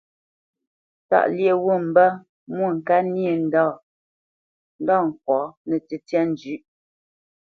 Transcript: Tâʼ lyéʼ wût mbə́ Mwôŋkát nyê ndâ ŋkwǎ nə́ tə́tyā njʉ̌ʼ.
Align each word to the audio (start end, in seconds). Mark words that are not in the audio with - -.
Tâʼ 1.09 1.27
lyéʼ 1.35 1.57
wût 1.63 1.81
mbə́ 1.89 2.09
Mwôŋkát 2.53 3.03
nyê 3.15 3.31
ndâ 4.79 4.95
ŋkwǎ 5.07 5.39
nə́ 5.67 5.79
tə́tyā 5.87 6.21
njʉ̌ʼ. 6.31 6.61